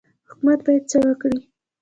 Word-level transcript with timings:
حکومت 0.29 0.59
باید 0.65 0.83
څه 0.91 0.97
وکړي؟ 1.05 1.39